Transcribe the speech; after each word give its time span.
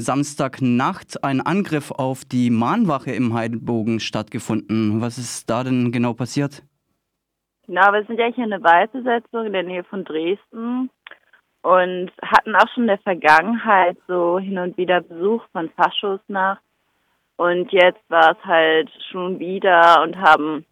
Samstagnacht 0.00 1.22
ein 1.22 1.40
Angriff 1.40 1.90
auf 1.90 2.24
die 2.24 2.50
Mahnwache 2.50 3.12
im 3.12 3.34
Heidelbogen 3.34 4.00
stattgefunden. 4.00 5.00
Was 5.00 5.18
ist 5.18 5.48
da 5.48 5.64
denn 5.64 5.92
genau 5.92 6.14
passiert? 6.14 6.62
Genau, 7.66 7.92
wir 7.92 8.04
sind 8.04 8.18
ja 8.18 8.26
hier 8.26 8.44
eine 8.44 8.62
Waldbesetzung 8.62 9.46
in 9.46 9.52
der 9.52 9.62
Nähe 9.62 9.84
von 9.84 10.04
Dresden 10.04 10.90
und 11.62 12.10
hatten 12.22 12.56
auch 12.56 12.68
schon 12.74 12.84
in 12.84 12.88
der 12.88 12.98
Vergangenheit 12.98 13.96
so 14.08 14.38
hin 14.38 14.58
und 14.58 14.76
wieder 14.76 15.00
Besuch 15.00 15.44
von 15.52 15.70
Faschos 15.70 16.20
nach. 16.28 16.58
Und 17.36 17.72
jetzt 17.72 18.02
war 18.08 18.32
es 18.32 18.44
halt 18.44 18.90
schon 19.10 19.38
wieder 19.38 20.02
und 20.02 20.16
haben 20.16 20.64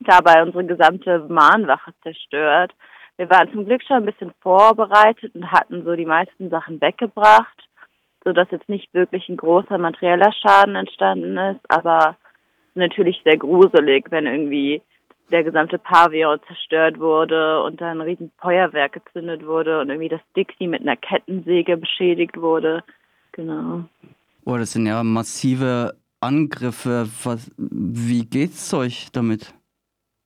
dabei 0.00 0.42
unsere 0.42 0.64
gesamte 0.64 1.26
Mahnwache 1.28 1.92
zerstört. 2.02 2.72
Wir 3.16 3.28
waren 3.28 3.52
zum 3.52 3.66
Glück 3.66 3.82
schon 3.82 3.98
ein 3.98 4.06
bisschen 4.06 4.32
vorbereitet 4.40 5.34
und 5.34 5.52
hatten 5.52 5.84
so 5.84 5.94
die 5.94 6.06
meisten 6.06 6.48
Sachen 6.48 6.80
weggebracht, 6.80 7.68
so 8.24 8.32
dass 8.32 8.50
jetzt 8.50 8.68
nicht 8.68 8.92
wirklich 8.92 9.28
ein 9.28 9.36
großer 9.36 9.78
materieller 9.78 10.32
Schaden 10.32 10.76
entstanden 10.76 11.36
ist, 11.36 11.60
aber 11.68 12.16
natürlich 12.74 13.20
sehr 13.24 13.36
gruselig, 13.38 14.06
wenn 14.10 14.26
irgendwie 14.26 14.82
der 15.30 15.44
gesamte 15.44 15.78
Pavillon 15.78 16.40
zerstört 16.46 16.98
wurde 16.98 17.62
und 17.62 17.80
dann 17.80 18.00
ein 18.00 18.06
riesen 18.08 18.32
Feuerwerk 18.38 18.92
gezündet 18.92 19.46
wurde 19.46 19.80
und 19.80 19.88
irgendwie 19.88 20.08
das 20.08 20.20
Dixie 20.36 20.66
mit 20.66 20.82
einer 20.82 20.96
Kettensäge 20.96 21.76
beschädigt 21.76 22.36
wurde. 22.40 22.82
Genau. 23.32 23.84
Oh, 24.44 24.56
das 24.56 24.72
sind 24.72 24.86
ja 24.86 25.02
massive 25.04 25.94
Angriffe. 26.20 27.06
Was, 27.24 27.50
wie 27.56 28.26
geht's 28.26 28.74
euch 28.74 29.10
damit? 29.12 29.54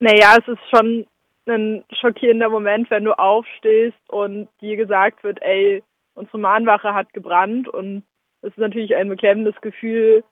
Naja, 0.01 0.37
es 0.39 0.49
ist 0.49 0.63
schon 0.75 1.07
ein 1.47 1.85
schockierender 2.01 2.49
Moment, 2.49 2.91
wenn 2.91 3.05
du 3.05 3.13
aufstehst 3.19 3.99
und 4.09 4.49
dir 4.61 4.77
gesagt 4.77 5.23
wird, 5.25 5.41
ey, 5.43 5.83
unsere 6.15 6.39
Mahnwache 6.39 6.95
hat 6.95 7.13
gebrannt 7.13 7.69
und 7.69 8.05
es 8.43 8.51
ist 8.51 8.59
natürlich 8.59 8.95
ein 8.95 9.09
beklemmendes 9.09 9.61
Gefühl, 9.61 10.25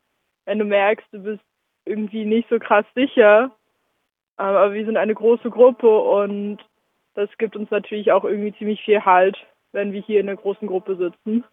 wenn 0.44 0.58
du 0.58 0.64
merkst, 0.64 1.06
du 1.12 1.22
bist 1.22 1.42
irgendwie 1.84 2.24
nicht 2.24 2.48
so 2.48 2.58
krass 2.58 2.84
sicher. 2.94 3.50
Aber 4.36 4.72
wir 4.72 4.84
sind 4.84 4.96
eine 4.96 5.14
große 5.14 5.50
Gruppe 5.50 5.98
und 5.98 6.58
das 7.14 7.28
gibt 7.38 7.56
uns 7.56 7.70
natürlich 7.70 8.12
auch 8.12 8.24
irgendwie 8.24 8.56
ziemlich 8.56 8.82
viel 8.82 9.04
Halt, 9.04 9.36
wenn 9.72 9.92
wir 9.92 10.00
hier 10.00 10.20
in 10.20 10.28
einer 10.28 10.40
großen 10.40 10.66
Gruppe 10.66 10.96
sitzen. 10.96 11.44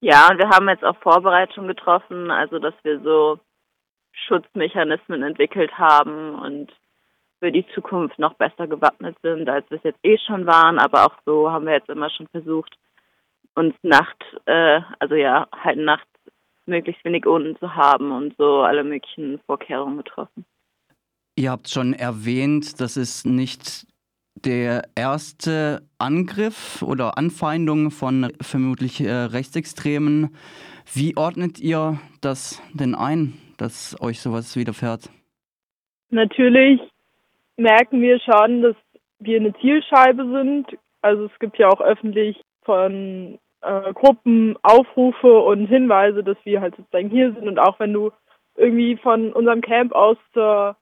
Ja, 0.00 0.28
und 0.30 0.38
wir 0.38 0.48
haben 0.48 0.68
jetzt 0.68 0.84
auch 0.84 0.96
Vorbereitungen 0.96 1.68
getroffen, 1.68 2.30
also 2.30 2.58
dass 2.58 2.74
wir 2.82 3.00
so 3.00 3.38
Schutzmechanismen 4.12 5.22
entwickelt 5.22 5.78
haben 5.78 6.34
und 6.34 6.72
für 7.38 7.52
die 7.52 7.66
Zukunft 7.74 8.18
noch 8.18 8.34
besser 8.34 8.66
gewappnet 8.66 9.16
sind, 9.22 9.48
als 9.48 9.68
wir 9.70 9.78
es 9.78 9.84
jetzt 9.84 10.04
eh 10.04 10.18
schon 10.18 10.46
waren. 10.46 10.78
Aber 10.78 11.06
auch 11.06 11.14
so 11.24 11.50
haben 11.50 11.66
wir 11.66 11.74
jetzt 11.74 11.88
immer 11.88 12.10
schon 12.10 12.28
versucht, 12.28 12.76
uns 13.54 13.74
Nacht, 13.82 14.22
äh, 14.46 14.80
also 14.98 15.14
ja, 15.14 15.48
halt 15.52 15.78
nachts 15.78 16.08
möglichst 16.66 17.04
wenig 17.04 17.26
unten 17.26 17.56
zu 17.58 17.74
haben 17.74 18.12
und 18.12 18.34
so 18.38 18.60
alle 18.60 18.84
möglichen 18.84 19.40
Vorkehrungen 19.46 19.98
getroffen. 19.98 20.44
Ihr 21.36 21.50
habt 21.50 21.68
schon 21.68 21.94
erwähnt, 21.94 22.80
das 22.80 22.96
ist 22.96 23.26
nicht 23.26 23.86
der 24.34 24.82
erste 24.94 25.82
Angriff 25.98 26.82
oder 26.82 27.18
Anfeindung 27.18 27.90
von 27.90 28.32
vermutlich 28.40 29.00
äh, 29.00 29.10
Rechtsextremen. 29.10 30.34
Wie 30.92 31.16
ordnet 31.16 31.58
ihr 31.60 31.98
das 32.20 32.62
denn 32.74 32.94
ein, 32.94 33.34
dass 33.58 33.96
euch 34.00 34.20
sowas 34.20 34.56
widerfährt? 34.56 35.10
Natürlich 36.10 36.80
merken 37.56 38.02
wir 38.02 38.18
schon, 38.20 38.62
dass 38.62 38.76
wir 39.20 39.38
eine 39.38 39.54
Zielscheibe 39.60 40.24
sind. 40.30 40.66
Also 41.00 41.26
es 41.26 41.38
gibt 41.38 41.58
ja 41.58 41.68
auch 41.68 41.80
öffentlich 41.80 42.40
von 42.64 43.38
äh, 43.62 43.92
Gruppen 43.92 44.56
Aufrufe 44.62 45.40
und 45.40 45.66
Hinweise, 45.66 46.22
dass 46.22 46.36
wir 46.44 46.60
halt 46.60 46.76
sozusagen 46.76 47.10
hier 47.10 47.32
sind. 47.32 47.48
Und 47.48 47.58
auch 47.58 47.78
wenn 47.80 47.92
du 47.92 48.10
irgendwie 48.56 48.96
von 48.96 49.32
unserem 49.32 49.60
Camp 49.60 49.92
aus 49.92 50.16
zur, 50.34 50.76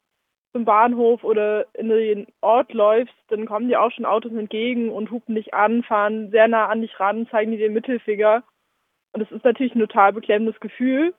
zum 0.53 0.65
Bahnhof 0.65 1.23
oder 1.23 1.67
in 1.75 1.89
den 1.89 2.27
Ort 2.41 2.73
läufst, 2.73 3.15
dann 3.29 3.47
kommen 3.47 3.69
dir 3.69 3.81
auch 3.81 3.93
schon 3.93 4.05
Autos 4.07 4.33
entgegen 4.33 4.91
und 4.91 5.11
hupen 5.11 5.35
dich 5.35 5.55
an, 5.55 5.83
fahren 5.85 6.31
sehr 6.31 6.49
nah 6.49 6.67
an 6.67 6.81
dich 6.81 6.99
ran, 6.99 7.29
zeigen 7.31 7.53
dir 7.53 7.59
den 7.59 7.75
Mittelfinger. 7.75 8.43
Und 9.13 9.23
es 9.23 9.31
ist 9.31 9.45
natürlich 9.45 9.75
ein 9.75 9.81
total 9.81 10.13
beklemmendes 10.13 10.59
Gefühl. 10.61 11.15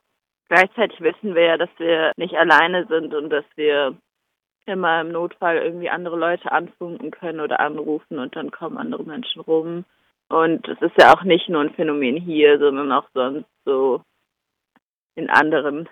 Gleichzeitig 0.50 1.00
wissen 1.02 1.36
wir 1.36 1.44
ja, 1.44 1.58
dass 1.58 1.70
wir 1.78 2.12
nicht 2.18 2.36
alleine 2.36 2.86
sind 2.88 3.14
und 3.14 3.30
dass 3.30 3.46
wir 3.56 3.96
immer 4.66 5.02
im 5.02 5.12
Notfall 5.12 5.58
irgendwie 5.58 5.90
andere 5.90 6.18
Leute 6.18 6.52
anfunken 6.52 7.12
können 7.12 7.40
oder 7.40 7.60
anrufen 7.60 8.20
und 8.20 8.36
dann 8.36 8.52
kommen 8.52 8.78
andere 8.78 9.04
Menschen 9.04 9.42
rum. 9.42 9.86
Und 10.32 10.66
es 10.70 10.82
ist 10.82 10.98
ja 10.98 11.14
auch 11.14 11.24
nicht 11.24 11.50
nur 11.50 11.60
ein 11.60 11.74
Phänomen 11.74 12.16
hier, 12.16 12.58
sondern 12.58 12.90
auch 12.94 13.04
sonst 13.14 13.50
so 13.66 14.02
in 15.16 15.30
anderen 15.30 15.90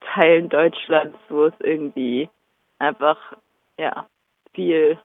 Teilen 0.00 0.48
Deutschlands, 0.48 1.18
wo 1.28 1.44
es 1.44 1.54
irgendwie 1.60 2.30
einfach 2.78 3.18
ja 3.78 4.06
viel 4.54 4.98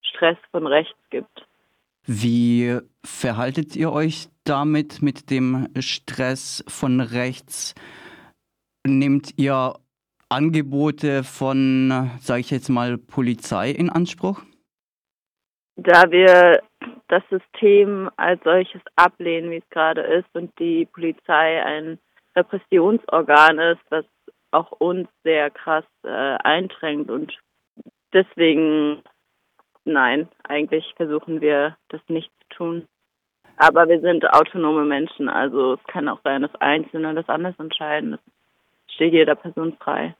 Stress 0.00 0.38
von 0.50 0.66
rechts 0.66 0.98
gibt. 1.10 1.46
Wie 2.06 2.78
verhaltet 3.04 3.76
ihr 3.76 3.92
euch 3.92 4.28
damit 4.44 5.02
mit 5.02 5.30
dem 5.30 5.68
Stress 5.78 6.64
von 6.68 7.02
rechts? 7.02 7.74
Nehmt 8.86 9.34
ihr 9.36 9.74
Angebote 10.30 11.22
von, 11.22 12.10
sage 12.20 12.40
ich 12.40 12.50
jetzt 12.50 12.70
mal, 12.70 12.96
Polizei 12.96 13.72
in 13.72 13.90
Anspruch? 13.90 14.40
Da 15.76 16.10
wir 16.10 16.62
das 17.08 17.22
System 17.30 18.10
als 18.16 18.42
solches 18.42 18.80
ablehnen, 18.96 19.50
wie 19.50 19.58
es 19.58 19.70
gerade 19.70 20.00
ist, 20.00 20.28
und 20.34 20.58
die 20.58 20.86
Polizei 20.86 21.62
ein 21.62 21.98
Repressionsorgan 22.34 23.58
ist, 23.58 23.82
was 23.90 24.04
auch 24.50 24.72
uns 24.72 25.08
sehr 25.22 25.50
krass 25.50 25.84
äh, 26.04 26.08
eindrängt 26.08 27.10
und 27.10 27.36
deswegen 28.12 29.02
nein, 29.86 30.28
eigentlich 30.44 30.92
versuchen 30.96 31.40
wir 31.40 31.76
das 31.88 32.00
nicht 32.08 32.30
zu 32.40 32.56
tun. 32.56 32.88
Aber 33.56 33.88
wir 33.88 34.00
sind 34.00 34.28
autonome 34.30 34.84
Menschen, 34.84 35.28
also 35.28 35.74
es 35.74 35.84
kann 35.86 36.08
auch 36.08 36.20
sein, 36.22 36.42
dass 36.42 36.54
Einzelne 36.56 37.14
das 37.14 37.28
anders 37.28 37.58
entscheiden. 37.58 38.12
Das 38.12 38.20
steht 38.94 39.14
jeder 39.14 39.34
Person 39.34 39.76
frei. 39.80 40.14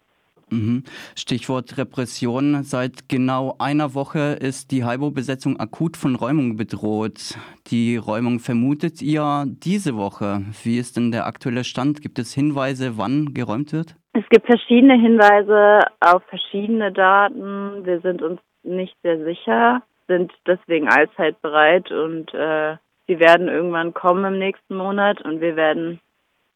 Mhm. 0.51 0.85
Stichwort 1.17 1.77
Repression. 1.77 2.63
Seit 2.63 3.09
genau 3.09 3.57
einer 3.59 3.95
Woche 3.95 4.39
ist 4.41 4.71
die 4.71 4.85
Haibo-Besetzung 4.85 5.59
akut 5.59 5.97
von 5.97 6.15
Räumung 6.15 6.57
bedroht. 6.57 7.37
Die 7.67 7.97
Räumung 7.97 8.39
vermutet 8.39 9.03
ihr 9.03 9.45
diese 9.47 9.97
Woche. 9.97 10.43
Wie 10.63 10.79
ist 10.79 10.97
denn 10.97 11.11
der 11.11 11.27
aktuelle 11.27 11.65
Stand? 11.65 12.01
Gibt 12.01 12.19
es 12.19 12.33
Hinweise, 12.33 12.97
wann 12.97 13.35
geräumt 13.35 13.73
wird? 13.73 13.97
Es 14.13 14.27
gibt 14.31 14.47
verschiedene 14.47 14.95
Hinweise 14.95 15.87
auf 16.01 16.23
verschiedene 16.29 16.93
Daten. 16.93 17.85
Wir 17.85 18.01
sind 18.01 18.23
uns 18.23 18.41
nicht 18.63 18.97
sehr 19.03 19.23
sicher, 19.25 19.83
sind 20.07 20.33
deswegen 20.47 20.89
allzeit 20.89 21.41
bereit 21.43 21.91
und 21.91 22.33
äh, 22.35 22.77
sie 23.09 23.19
werden 23.19 23.49
irgendwann 23.49 23.95
kommen 23.95 24.25
im 24.25 24.39
nächsten 24.39 24.77
Monat 24.77 25.21
und 25.23 25.41
wir 25.41 25.57
werden 25.57 26.01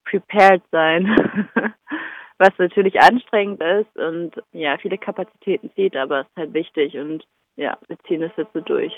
prepared 0.04 0.62
sein. 0.70 1.48
was 2.40 2.58
natürlich 2.58 2.98
anstrengend 2.98 3.62
ist 3.62 3.96
und 3.96 4.32
ja, 4.52 4.78
viele 4.78 4.96
Kapazitäten 4.96 5.70
zieht, 5.74 5.94
aber 5.94 6.20
es 6.20 6.26
ist 6.26 6.36
halt 6.36 6.54
wichtig 6.54 6.96
und 6.96 7.24
ja, 7.56 7.78
wir 7.86 7.98
ziehen 8.08 8.22
es 8.22 8.32
jetzt 8.36 8.52
so 8.54 8.60
durch. 8.60 8.92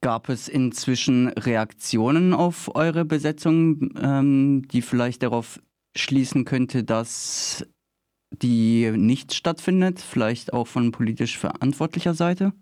Gab 0.00 0.28
es 0.28 0.48
inzwischen 0.48 1.28
Reaktionen 1.28 2.34
auf 2.34 2.74
eure 2.74 3.04
Besetzung, 3.04 3.90
ähm, 4.02 4.66
die 4.68 4.82
vielleicht 4.82 5.22
darauf 5.22 5.60
schließen 5.96 6.44
könnte, 6.44 6.82
dass 6.82 7.66
die 8.30 8.90
nicht 8.96 9.32
stattfindet, 9.32 10.00
vielleicht 10.00 10.52
auch 10.52 10.66
von 10.66 10.90
politisch 10.90 11.38
verantwortlicher 11.38 12.14
Seite? 12.14 12.52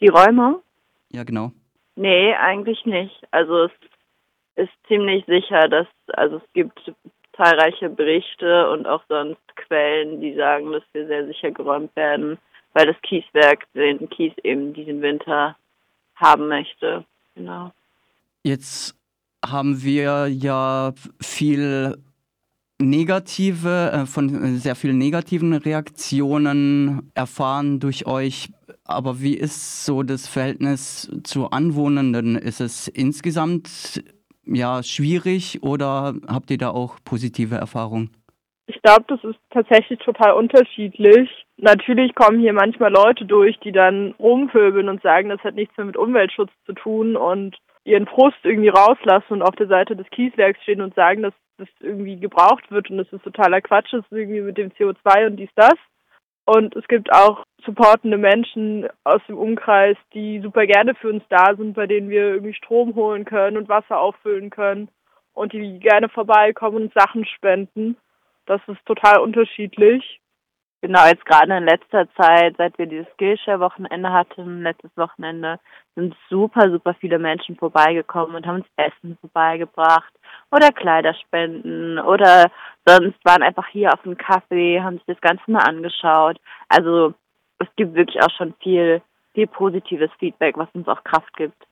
Die 0.00 0.08
Räume? 0.08 0.62
Ja, 1.12 1.24
genau. 1.24 1.52
Nee, 1.96 2.34
eigentlich 2.34 2.86
nicht. 2.86 3.26
Also 3.30 3.64
es 3.64 3.72
ist 4.56 4.72
ziemlich 4.88 5.24
sicher, 5.26 5.68
dass, 5.68 5.86
also 6.14 6.36
es 6.36 6.52
gibt 6.54 6.92
zahlreiche 7.40 7.88
Berichte 7.88 8.70
und 8.70 8.86
auch 8.86 9.02
sonst 9.08 9.40
Quellen, 9.56 10.20
die 10.20 10.34
sagen, 10.34 10.72
dass 10.72 10.82
wir 10.92 11.06
sehr 11.06 11.26
sicher 11.26 11.50
geräumt 11.50 11.94
werden, 11.96 12.38
weil 12.74 12.86
das 12.86 13.00
Kieswerk 13.02 13.66
den 13.74 14.10
Kies 14.10 14.32
eben 14.44 14.74
diesen 14.74 15.00
Winter 15.00 15.56
haben 16.16 16.48
möchte. 16.48 17.04
Genau. 17.34 17.72
Jetzt 18.42 18.94
haben 19.44 19.82
wir 19.82 20.28
ja 20.28 20.92
viel 21.20 21.96
negative, 22.78 23.90
äh, 23.92 24.06
von 24.06 24.56
sehr 24.56 24.74
vielen 24.74 24.98
negativen 24.98 25.54
Reaktionen 25.54 27.10
erfahren 27.14 27.80
durch 27.80 28.06
euch. 28.06 28.50
Aber 28.84 29.20
wie 29.20 29.34
ist 29.34 29.84
so 29.84 30.02
das 30.02 30.26
Verhältnis 30.26 31.10
zu 31.24 31.50
Anwohnenden? 31.50 32.36
Ist 32.36 32.60
es 32.60 32.88
insgesamt 32.88 34.02
ja 34.54 34.82
schwierig 34.82 35.62
oder 35.62 36.14
habt 36.26 36.50
ihr 36.50 36.58
da 36.58 36.70
auch 36.70 36.96
positive 37.04 37.56
Erfahrungen? 37.56 38.10
Ich 38.66 38.80
glaube, 38.82 39.04
das 39.08 39.22
ist 39.24 39.38
tatsächlich 39.50 39.98
total 39.98 40.34
unterschiedlich. 40.34 41.28
Natürlich 41.56 42.14
kommen 42.14 42.38
hier 42.38 42.52
manchmal 42.52 42.92
Leute 42.92 43.24
durch, 43.24 43.58
die 43.60 43.72
dann 43.72 44.14
rumpöbeln 44.18 44.88
und 44.88 45.02
sagen, 45.02 45.28
das 45.28 45.40
hat 45.40 45.56
nichts 45.56 45.76
mehr 45.76 45.86
mit 45.86 45.96
Umweltschutz 45.96 46.50
zu 46.66 46.72
tun 46.74 47.16
und 47.16 47.56
ihren 47.84 48.06
Frust 48.06 48.38
irgendwie 48.44 48.68
rauslassen 48.68 49.34
und 49.34 49.42
auf 49.42 49.56
der 49.56 49.66
Seite 49.66 49.96
des 49.96 50.08
Kieswerks 50.10 50.62
stehen 50.62 50.82
und 50.82 50.94
sagen, 50.94 51.22
dass 51.22 51.34
das 51.58 51.68
irgendwie 51.80 52.16
gebraucht 52.16 52.70
wird 52.70 52.90
und 52.90 52.98
dass 52.98 53.12
es 53.12 53.22
totaler 53.22 53.60
Quatsch 53.60 53.92
ist 53.92 54.06
irgendwie 54.10 54.40
mit 54.40 54.56
dem 54.56 54.70
CO2 54.70 55.26
und 55.26 55.36
dies, 55.36 55.50
das. 55.56 55.74
Und 56.44 56.74
es 56.74 56.86
gibt 56.88 57.12
auch 57.12 57.44
supportende 57.64 58.18
Menschen 58.18 58.88
aus 59.04 59.20
dem 59.28 59.38
Umkreis, 59.38 59.96
die 60.14 60.40
super 60.40 60.66
gerne 60.66 60.94
für 60.94 61.08
uns 61.08 61.22
da 61.28 61.54
sind, 61.56 61.74
bei 61.74 61.86
denen 61.86 62.10
wir 62.10 62.22
irgendwie 62.34 62.54
Strom 62.54 62.94
holen 62.94 63.24
können 63.24 63.56
und 63.56 63.68
Wasser 63.68 63.98
auffüllen 63.98 64.50
können 64.50 64.88
und 65.34 65.52
die 65.52 65.78
gerne 65.78 66.08
vorbeikommen 66.08 66.76
und 66.76 66.94
Sachen 66.94 67.24
spenden. 67.24 67.96
Das 68.46 68.60
ist 68.66 68.84
total 68.86 69.20
unterschiedlich. 69.20 70.20
Genau, 70.82 71.04
jetzt 71.06 71.26
gerade 71.26 71.54
in 71.58 71.64
letzter 71.64 72.08
Zeit, 72.14 72.54
seit 72.56 72.78
wir 72.78 72.86
dieses 72.86 73.06
Skillshare-Wochenende 73.12 74.10
hatten, 74.10 74.62
letztes 74.62 74.90
Wochenende, 74.96 75.60
sind 75.94 76.16
super, 76.30 76.70
super 76.70 76.94
viele 76.94 77.18
Menschen 77.18 77.56
vorbeigekommen 77.56 78.34
und 78.34 78.46
haben 78.46 78.62
uns 78.62 78.66
Essen 78.76 79.18
vorbeigebracht 79.20 80.12
oder 80.50 80.72
Kleiderspenden 80.72 81.98
oder 81.98 82.50
sonst 82.86 83.24
waren 83.24 83.42
einfach 83.42 83.66
hier 83.68 83.92
auf 83.92 84.02
dem 84.02 84.16
Kaffee, 84.16 84.80
haben 84.80 84.96
sich 84.96 85.06
das 85.06 85.20
Ganze 85.20 85.50
mal 85.50 85.60
angeschaut. 85.62 86.38
Also 86.68 87.14
es 87.58 87.68
gibt 87.76 87.94
wirklich 87.94 88.22
auch 88.22 88.30
schon 88.36 88.54
viel, 88.62 89.02
viel 89.34 89.46
positives 89.46 90.10
Feedback, 90.18 90.56
was 90.56 90.68
uns 90.72 90.88
auch 90.88 91.04
Kraft 91.04 91.36
gibt. 91.36 91.66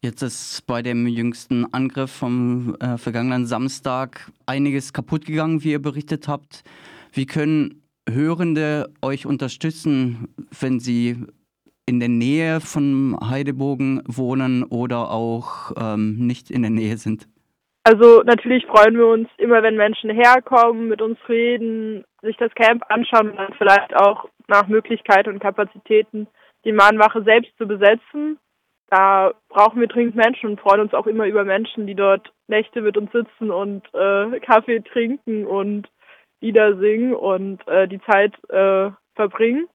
Jetzt 0.00 0.22
ist 0.22 0.66
bei 0.66 0.82
dem 0.82 1.06
jüngsten 1.06 1.72
Angriff 1.72 2.10
vom 2.10 2.74
äh, 2.80 2.98
vergangenen 2.98 3.46
Samstag 3.46 4.32
einiges 4.46 4.92
kaputt 4.92 5.26
gegangen, 5.26 5.62
wie 5.62 5.70
ihr 5.70 5.82
berichtet 5.82 6.26
habt. 6.26 6.64
Wie 7.12 7.26
können 7.26 7.82
Hörende 8.10 8.92
euch 9.00 9.26
unterstützen, 9.26 10.34
wenn 10.58 10.80
sie 10.80 11.24
in 11.86 12.00
der 12.00 12.08
Nähe 12.08 12.60
von 12.60 13.16
Heidebogen 13.22 14.02
wohnen 14.06 14.64
oder 14.64 15.12
auch 15.12 15.70
ähm, 15.76 16.26
nicht 16.26 16.50
in 16.50 16.62
der 16.62 16.72
Nähe 16.72 16.96
sind? 16.96 17.28
Also 17.84 18.22
natürlich 18.22 18.64
freuen 18.66 18.96
wir 18.96 19.06
uns 19.06 19.28
immer, 19.38 19.62
wenn 19.62 19.76
Menschen 19.76 20.10
herkommen, 20.10 20.88
mit 20.88 21.02
uns 21.02 21.18
reden, 21.28 22.04
sich 22.22 22.36
das 22.36 22.54
Camp 22.54 22.84
anschauen 22.88 23.30
und 23.30 23.36
dann 23.36 23.54
vielleicht 23.54 23.94
auch 23.96 24.28
nach 24.46 24.68
Möglichkeit 24.68 25.26
und 25.26 25.40
Kapazitäten 25.40 26.28
die 26.64 26.72
Mahnwache 26.72 27.22
selbst 27.24 27.56
zu 27.58 27.66
besetzen. 27.66 28.38
Da 28.88 29.32
brauchen 29.48 29.80
wir 29.80 29.88
dringend 29.88 30.14
Menschen 30.14 30.50
und 30.50 30.60
freuen 30.60 30.82
uns 30.82 30.94
auch 30.94 31.06
immer 31.06 31.26
über 31.26 31.44
Menschen, 31.44 31.86
die 31.86 31.94
dort 31.94 32.32
Nächte 32.46 32.82
mit 32.82 32.96
uns 32.96 33.10
sitzen 33.10 33.50
und 33.50 33.82
äh, 33.94 34.38
Kaffee 34.40 34.80
trinken 34.80 35.46
und 35.46 35.88
Lieder 36.40 36.76
singen 36.76 37.14
und 37.14 37.66
äh, 37.66 37.88
die 37.88 38.00
Zeit 38.02 38.34
äh, 38.50 38.90
verbringen. 39.14 39.66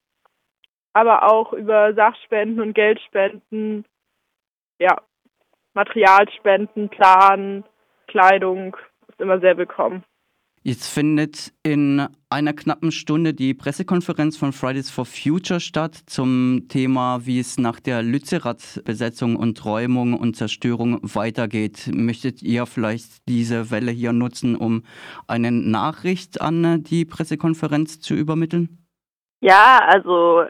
Aber 0.94 1.32
auch 1.32 1.52
über 1.54 1.94
Sachspenden 1.94 2.62
und 2.62 2.74
Geldspenden, 2.74 3.86
ja, 4.80 5.02
Materialspenden, 5.74 6.90
Plan, 6.90 7.64
Kleidung 8.08 8.76
ist 9.08 9.20
immer 9.20 9.40
sehr 9.40 9.58
willkommen. 9.58 10.04
Jetzt 10.64 10.94
findet 10.94 11.54
in 11.64 12.08
einer 12.30 12.52
knappen 12.52 12.92
Stunde 12.92 13.34
die 13.34 13.54
Pressekonferenz 13.54 14.36
von 14.36 14.52
Fridays 14.52 14.92
for 14.92 15.06
Future 15.06 15.62
statt 15.62 15.96
zum 16.08 16.66
Thema, 16.68 17.26
wie 17.26 17.40
es 17.40 17.58
nach 17.58 17.80
der 17.80 18.04
Lützerath-Besetzung 18.04 19.38
und 19.38 19.64
Räumung 19.64 20.14
und 20.14 20.36
Zerstörung 20.36 21.00
weitergeht. 21.04 21.90
Möchtet 21.94 22.42
ihr 22.42 22.66
vielleicht 22.66 23.28
diese 23.30 23.72
Welle 23.72 23.92
hier 23.92 24.12
nutzen, 24.12 24.58
um 24.58 24.84
eine 25.28 25.54
Nachricht 25.54 26.42
an 26.42 26.84
die 26.84 27.06
Pressekonferenz 27.06 28.02
zu 28.02 28.14
übermitteln? 28.14 28.86
Ja, 29.40 29.80
also 29.88 30.44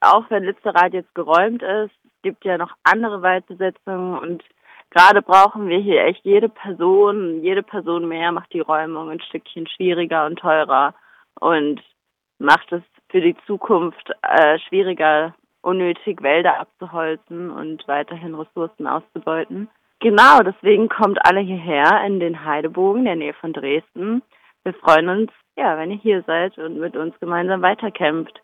auch 0.00 0.28
wenn 0.30 0.42
Lützerath 0.42 0.94
jetzt 0.94 1.14
geräumt 1.14 1.62
ist, 1.62 1.94
gibt 2.22 2.44
ja 2.44 2.58
noch 2.58 2.72
andere 2.82 3.22
Waldbesetzungen 3.22 4.18
und 4.18 4.42
gerade 4.92 5.22
brauchen 5.22 5.68
wir 5.68 5.78
hier 5.78 6.04
echt 6.04 6.24
jede 6.24 6.48
Person, 6.48 7.42
jede 7.42 7.62
Person 7.62 8.08
mehr 8.08 8.30
macht 8.32 8.52
die 8.52 8.60
Räumung 8.60 9.10
ein 9.10 9.20
Stückchen 9.20 9.66
schwieriger 9.66 10.26
und 10.26 10.38
teurer 10.38 10.94
und 11.40 11.80
macht 12.38 12.70
es 12.72 12.82
für 13.08 13.20
die 13.20 13.36
Zukunft 13.46 14.10
äh, 14.22 14.58
schwieriger, 14.68 15.34
unnötig 15.62 16.22
Wälder 16.22 16.60
abzuholzen 16.60 17.50
und 17.50 17.86
weiterhin 17.88 18.34
Ressourcen 18.34 18.86
auszubeuten. 18.86 19.68
Genau, 20.00 20.40
deswegen 20.40 20.88
kommt 20.88 21.24
alle 21.24 21.40
hierher 21.40 22.04
in 22.04 22.18
den 22.18 22.44
Heidebogen, 22.44 23.04
der 23.04 23.16
Nähe 23.16 23.34
von 23.34 23.52
Dresden. 23.52 24.22
Wir 24.64 24.74
freuen 24.74 25.08
uns, 25.08 25.30
ja, 25.56 25.78
wenn 25.78 25.90
ihr 25.90 25.98
hier 25.98 26.22
seid 26.26 26.58
und 26.58 26.78
mit 26.78 26.96
uns 26.96 27.18
gemeinsam 27.20 27.62
weiterkämpft. 27.62 28.40